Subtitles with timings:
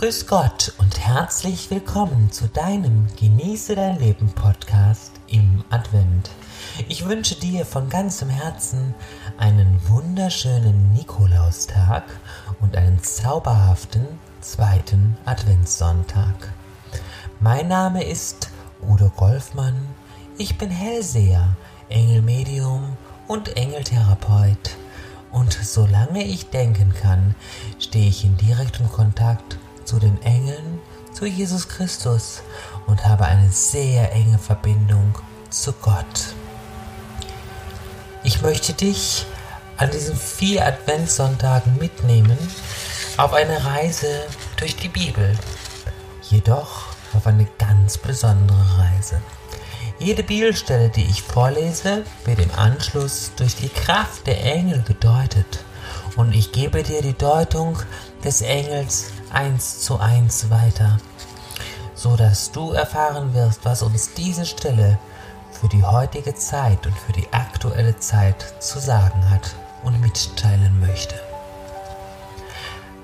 [0.00, 6.30] Grüß Gott und herzlich willkommen zu deinem Genieße dein Leben Podcast im Advent.
[6.88, 8.94] Ich wünsche dir von ganzem Herzen
[9.36, 12.04] einen wunderschönen Nikolaustag
[12.62, 14.06] und einen zauberhaften
[14.40, 16.50] zweiten Adventssonntag.
[17.38, 18.48] Mein Name ist
[18.80, 19.86] Udo Golfmann.
[20.38, 21.46] Ich bin Hellseher,
[21.90, 22.96] Engelmedium
[23.28, 24.78] und Engeltherapeut.
[25.30, 27.34] Und solange ich denken kann,
[27.78, 29.58] stehe ich in direktem Kontakt
[29.90, 30.80] zu den Engeln,
[31.12, 32.42] zu Jesus Christus
[32.86, 36.36] und habe eine sehr enge Verbindung zu Gott.
[38.22, 39.26] Ich möchte dich
[39.78, 42.38] an diesen vier Adventssonntagen mitnehmen
[43.16, 45.36] auf eine Reise durch die Bibel,
[46.22, 49.20] jedoch auf eine ganz besondere Reise.
[49.98, 55.64] Jede Bibelstelle, die ich vorlese, wird im Anschluss durch die Kraft der Engel gedeutet
[56.14, 57.76] und ich gebe dir die Deutung
[58.22, 60.98] des Engels eins zu eins weiter,
[61.94, 64.98] so dass du erfahren wirst, was uns diese Stelle
[65.52, 71.14] für die heutige Zeit und für die aktuelle Zeit zu sagen hat und mitteilen möchte.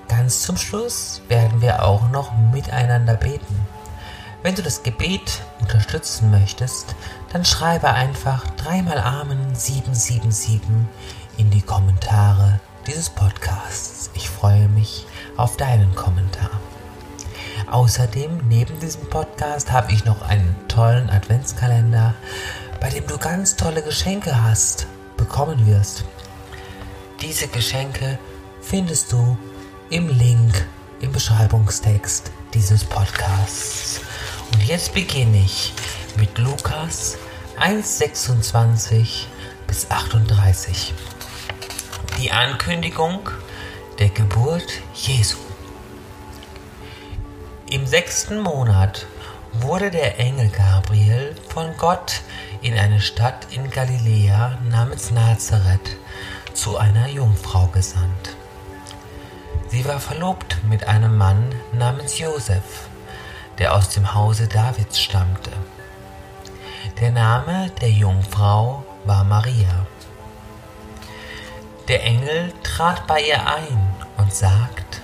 [0.09, 3.67] Ganz zum Schluss werden wir auch noch miteinander beten.
[4.43, 6.95] Wenn du das Gebet unterstützen möchtest,
[7.33, 10.61] dann schreibe einfach dreimal Amen 777
[11.37, 14.11] in die Kommentare dieses Podcasts.
[14.15, 15.07] Ich freue mich
[15.37, 16.51] auf deinen Kommentar.
[17.71, 22.15] Außerdem, neben diesem Podcast, habe ich noch einen tollen Adventskalender,
[22.81, 26.05] bei dem du ganz tolle Geschenke hast, bekommen wirst.
[27.21, 28.19] Diese Geschenke
[28.61, 29.37] findest du
[29.91, 30.67] im Link
[31.01, 34.01] im Beschreibungstext dieses Podcasts.
[34.53, 35.73] Und jetzt beginne ich
[36.17, 37.17] mit Lukas
[37.59, 39.25] 1,26
[39.67, 40.95] bis 38
[42.19, 43.29] die Ankündigung
[43.99, 45.39] der Geburt Jesu.
[47.71, 49.07] Im sechsten Monat
[49.55, 52.21] wurde der Engel Gabriel von Gott
[52.61, 55.97] in eine Stadt in Galiläa namens Nazareth
[56.53, 58.37] zu einer Jungfrau gesandt.
[59.69, 62.89] Sie war verlobt mit einem Mann namens Josef,
[63.59, 65.53] der aus dem Hause Davids stammte.
[67.01, 69.87] Der Name der Jungfrau war Maria.
[71.89, 73.89] Der Engel trat bei ihr ein
[74.19, 75.01] und sagt,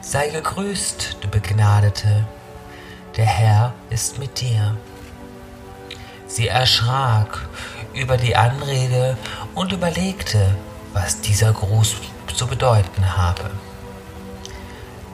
[0.00, 2.26] Sei gegrüßt, du Begnadete,
[3.16, 4.76] der Herr ist mit dir.
[6.26, 7.46] Sie erschrak
[7.92, 9.16] über die Anrede
[9.54, 10.56] und überlegte,
[10.92, 11.94] was dieser Gruß
[12.34, 13.52] zu bedeuten habe.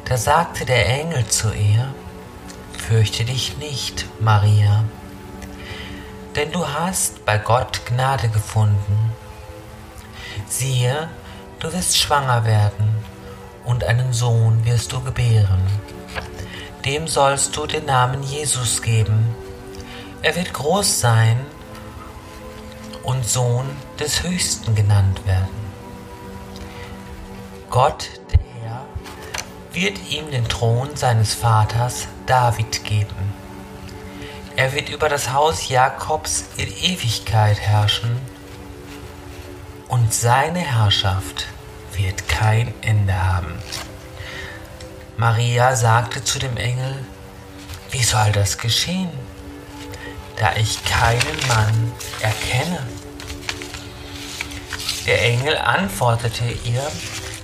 [0.07, 1.93] Da sagte der Engel zu ihr,
[2.79, 4.85] Fürchte dich nicht, Maria,
[6.37, 9.13] denn du hast bei Gott Gnade gefunden
[10.51, 11.09] siehe,
[11.61, 12.89] du wirst schwanger werden
[13.65, 15.63] und einen Sohn wirst du gebären.
[16.85, 19.35] Dem sollst du den Namen Jesus geben.
[20.23, 21.39] Er wird groß sein
[23.03, 23.69] und Sohn
[23.99, 25.61] des Höchsten genannt werden.
[27.69, 28.87] Gott, der Herr,
[29.73, 33.35] wird ihm den Thron seines Vaters David geben.
[34.57, 38.21] Er wird über das Haus Jakobs in Ewigkeit herrschen
[39.91, 41.49] und seine Herrschaft
[41.95, 43.59] wird kein Ende haben.
[45.17, 47.05] Maria sagte zu dem Engel,
[47.91, 49.11] wie soll das geschehen,
[50.37, 52.87] da ich keinen Mann erkenne?
[55.07, 56.87] Der Engel antwortete ihr,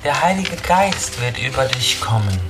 [0.05, 2.41] der Heilige Geist wird über dich kommen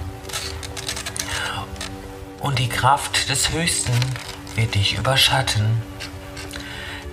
[2.40, 3.98] und die Kraft des Höchsten
[4.56, 5.80] wird dich überschatten.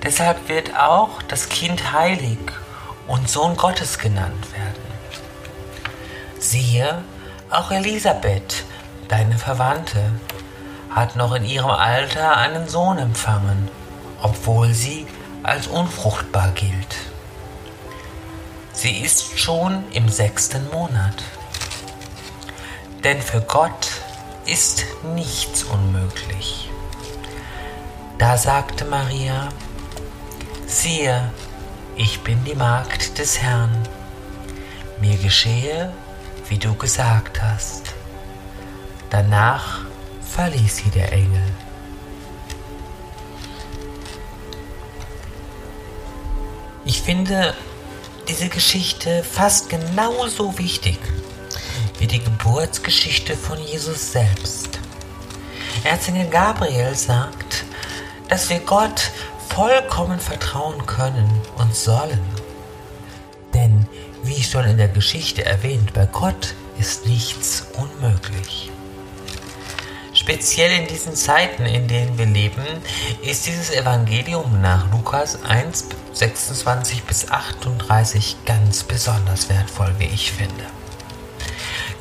[0.03, 2.39] Deshalb wird auch das Kind heilig
[3.07, 4.83] und Sohn Gottes genannt werden.
[6.39, 7.03] Siehe,
[7.49, 8.63] auch Elisabeth,
[9.07, 10.11] deine Verwandte,
[10.89, 13.69] hat noch in ihrem Alter einen Sohn empfangen,
[14.21, 15.07] obwohl sie
[15.41, 16.95] als unfruchtbar gilt.
[18.73, 21.23] Sie ist schon im sechsten Monat.
[23.03, 23.89] Denn für Gott
[24.45, 26.69] ist nichts unmöglich.
[28.17, 29.49] Da sagte Maria,
[30.65, 31.31] siehe,
[31.95, 33.87] ich bin die Magd des Herrn.
[34.99, 35.91] Mir geschehe,
[36.49, 37.93] wie du gesagt hast.
[39.09, 39.81] Danach
[40.21, 41.43] verließ sie der Engel.
[46.85, 47.53] Ich finde
[48.27, 50.99] diese Geschichte fast genauso wichtig
[51.99, 54.79] wie die Geburtsgeschichte von Jesus selbst.
[55.83, 57.65] Erzengel Gabriel sagt,
[58.29, 59.11] dass wir Gott
[59.49, 62.21] vollkommen vertrauen können und sollen.
[63.53, 63.87] Denn,
[64.23, 68.71] wie schon in der Geschichte erwähnt, bei Gott ist nichts unmöglich.
[70.13, 72.65] Speziell in diesen Zeiten, in denen wir leben,
[73.21, 80.63] ist dieses Evangelium nach Lukas 1, 26 bis 38 ganz besonders wertvoll, wie ich finde.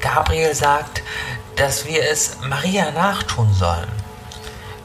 [0.01, 1.03] Gabriel sagt,
[1.57, 3.91] dass wir es Maria nachtun sollen.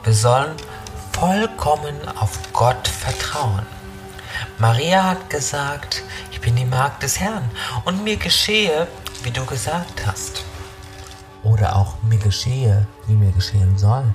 [0.03, 0.55] Wir sollen
[1.19, 3.65] vollkommen auf Gott vertrauen.
[4.59, 7.49] Maria hat gesagt, ich bin die Magd des Herrn
[7.85, 8.87] und mir geschehe,
[9.23, 10.43] wie du gesagt hast.
[11.43, 14.13] Oder auch mir geschehe, wie mir geschehen soll.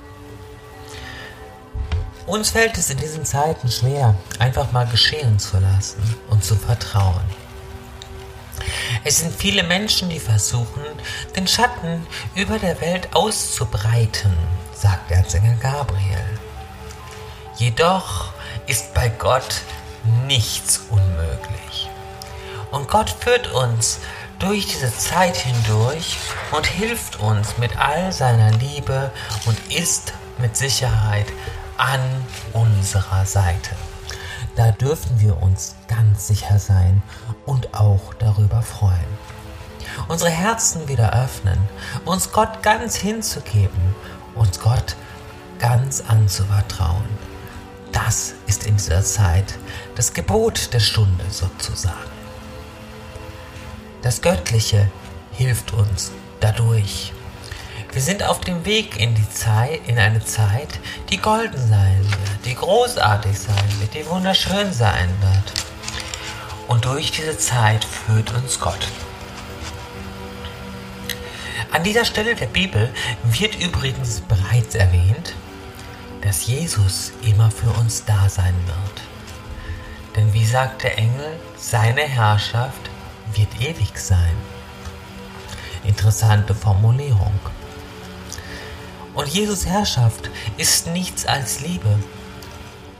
[2.25, 7.25] Uns fällt es in diesen Zeiten schwer, einfach mal geschehen zu lassen und zu vertrauen.
[9.03, 10.83] Es sind viele Menschen, die versuchen,
[11.35, 14.37] den Schatten über der Welt auszubreiten,
[14.73, 16.39] sagt Erzengel Gabriel.
[17.57, 18.33] Jedoch
[18.65, 19.61] ist bei Gott
[20.25, 21.89] nichts unmöglich.
[22.71, 23.99] Und Gott führt uns
[24.39, 26.17] durch diese Zeit hindurch
[26.51, 29.11] und hilft uns mit all seiner Liebe
[29.45, 31.27] und ist mit Sicherheit
[31.77, 33.75] an unserer Seite.
[34.55, 37.03] Da dürfen wir uns ganz sicher sein
[37.45, 39.17] und auch darüber freuen.
[40.07, 41.59] Unsere Herzen wieder öffnen,
[42.05, 43.95] uns Gott ganz hinzugeben,
[44.35, 44.95] uns Gott
[45.59, 47.32] ganz anzuvertrauen.
[47.93, 49.57] Das ist in dieser Zeit
[49.95, 52.11] das Gebot der Stunde sozusagen.
[54.01, 54.91] Das Göttliche
[55.31, 56.11] hilft uns
[56.41, 57.13] dadurch.
[57.93, 60.79] Wir sind auf dem Weg in die Zeit, in eine Zeit,
[61.09, 65.53] die golden sein wird, die großartig sein wird, die wunderschön sein wird.
[66.67, 68.87] Und durch diese Zeit führt uns Gott.
[71.71, 72.91] An dieser Stelle der Bibel
[73.23, 75.35] wird übrigens bereits erwähnt,
[76.23, 79.01] dass Jesus immer für uns da sein wird.
[80.15, 82.89] Denn wie sagt der Engel, seine Herrschaft
[83.33, 84.35] wird ewig sein.
[85.83, 87.37] Interessante Formulierung.
[89.13, 91.99] Und Jesus Herrschaft ist nichts als Liebe.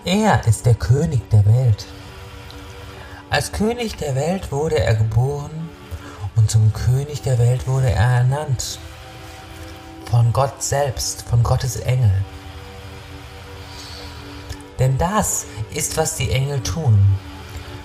[0.03, 1.85] Er ist der König der Welt.
[3.29, 5.69] Als König der Welt wurde er geboren
[6.35, 8.79] und zum König der Welt wurde er ernannt.
[10.09, 12.11] Von Gott selbst, von Gottes Engel.
[14.83, 16.99] Denn das ist, was die Engel tun.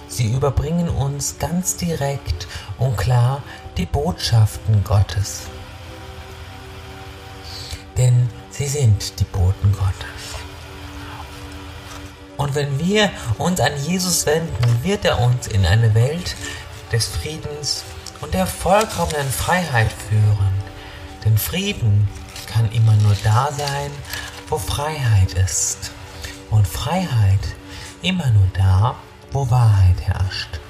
[0.08, 3.40] Sie überbringen uns ganz direkt und klar
[3.76, 5.42] die Botschaften Gottes.
[7.96, 10.40] Denn sie sind die Boten Gottes.
[12.36, 16.34] Und wenn wir uns an Jesus wenden, wird er uns in eine Welt
[16.90, 17.84] des Friedens
[18.20, 20.52] und der vollkommenen Freiheit führen.
[21.24, 22.08] Denn Frieden
[22.52, 23.92] kann immer nur da sein,
[24.48, 25.92] wo Freiheit ist
[26.50, 27.40] und Freiheit
[28.02, 28.96] immer nur da,
[29.32, 30.60] wo Wahrheit herrscht.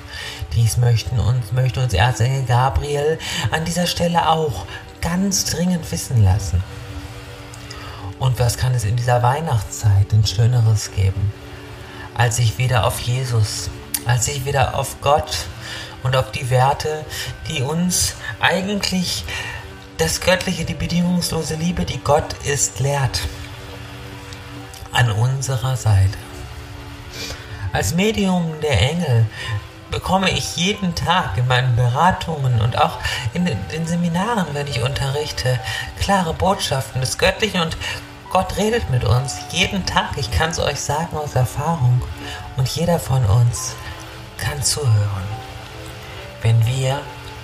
[0.54, 3.18] Dies möchten uns, möchte uns Erzengel Gabriel
[3.50, 4.66] an dieser Stelle auch
[5.00, 6.62] ganz dringend wissen lassen.
[8.18, 11.32] Und was kann es in dieser Weihnachtszeit denn Schöneres geben,
[12.14, 13.70] als sich wieder auf Jesus,
[14.06, 15.46] als sich wieder auf Gott
[16.02, 17.04] und auf die Werte,
[17.48, 19.24] die uns eigentlich
[19.98, 23.20] das Göttliche, die bedingungslose Liebe, die Gott ist, lehrt
[24.92, 26.18] an unserer Seite.
[27.72, 29.26] Als Medium der Engel
[29.90, 32.98] bekomme ich jeden Tag in meinen Beratungen und auch
[33.34, 35.58] in den Seminaren, wenn ich unterrichte,
[36.00, 37.76] klare Botschaften des Göttlichen und
[38.30, 40.10] Gott redet mit uns jeden Tag.
[40.16, 42.02] Ich kann es euch sagen aus Erfahrung.
[42.58, 43.74] Und jeder von uns
[44.36, 45.24] kann zuhören,
[46.42, 47.00] wenn wir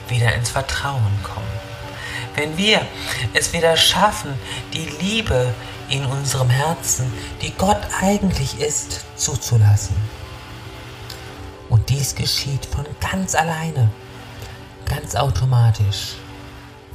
[0.08, 1.46] wieder ins Vertrauen kommen.
[2.34, 2.82] Wenn wir
[3.32, 4.38] es wieder schaffen,
[4.74, 5.54] die Liebe,
[5.94, 9.94] in unserem Herzen, die Gott eigentlich ist, zuzulassen.
[11.68, 13.88] Und dies geschieht von ganz alleine,
[14.86, 16.16] ganz automatisch,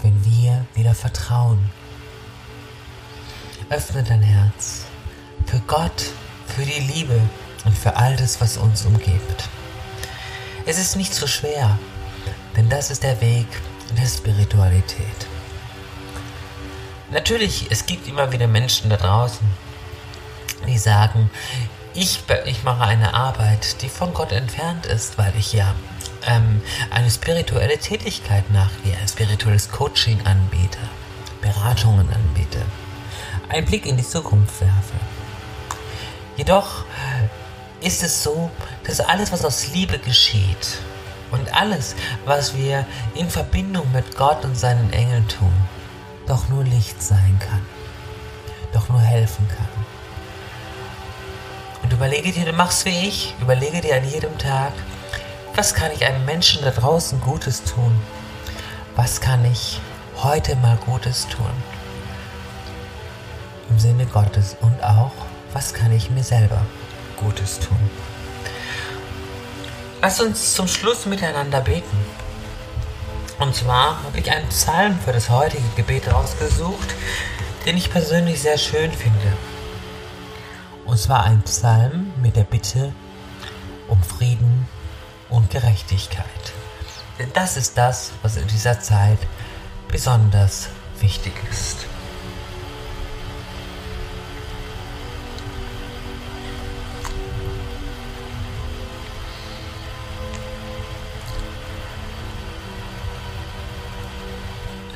[0.02, 1.60] wenn wir wieder vertrauen.
[3.70, 4.84] Öffne dein Herz
[5.46, 6.12] für Gott,
[6.46, 7.22] für die Liebe
[7.64, 9.48] und für all das, was uns umgibt.
[10.66, 11.80] Es ist nicht so schwer,
[12.58, 13.48] denn das ist der Weg
[13.98, 15.29] der Spiritualität.
[17.12, 19.48] Natürlich, es gibt immer wieder Menschen da draußen,
[20.68, 21.32] die sagen,
[21.96, 25.74] ich, ich mache eine Arbeit, die von Gott entfernt ist, weil ich ja
[26.28, 26.62] ähm,
[26.92, 30.78] eine spirituelle Tätigkeit nachgehe, ein spirituelles Coaching anbiete,
[31.42, 32.62] Beratungen anbiete,
[33.50, 34.94] einen Blick in die Zukunft werfe.
[36.38, 36.86] Jedoch
[37.82, 38.52] ist es so,
[38.86, 40.78] dass alles, was aus Liebe geschieht
[41.32, 42.86] und alles, was wir
[43.16, 45.54] in Verbindung mit Gott und seinen Engeln tun,
[46.30, 47.66] doch nur Licht sein kann,
[48.72, 49.68] doch nur helfen kann.
[51.84, 54.72] Und überlege dir, du machst wie ich, überlege dir an jedem Tag,
[55.56, 58.00] was kann ich einem Menschen da draußen Gutes tun?
[58.96, 59.82] Was kann ich
[60.22, 61.52] heute mal Gutes tun?
[63.70, 65.12] im Sinne Gottes und auch,
[65.54, 66.62] was kann ich mir selber
[67.18, 67.78] Gutes tun.
[70.02, 71.98] Lass uns zum Schluss miteinander beten.
[73.40, 76.94] Und zwar habe ich einen Psalm für das heutige Gebet rausgesucht,
[77.66, 79.34] den ich persönlich sehr schön finde.
[80.86, 82.94] Und zwar ein Psalm mit der Bitte
[83.88, 84.68] um Frieden
[85.30, 86.26] und Gerechtigkeit.
[87.18, 89.20] Denn das ist das, was in dieser Zeit
[89.88, 90.70] besonders
[91.00, 91.86] wichtig ist.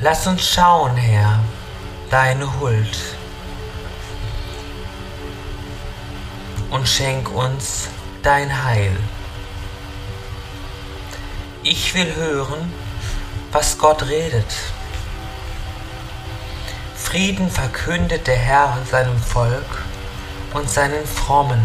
[0.04, 1.42] Lass uns schauen, Herr,
[2.10, 2.98] deine Huld
[6.68, 7.88] und schenk uns
[8.22, 8.94] dein Heil.
[11.62, 12.70] Ich will hören,
[13.50, 14.52] was Gott redet.
[16.94, 19.84] Frieden verkündet der Herr seinem Volk
[20.52, 21.62] und seinen Frommen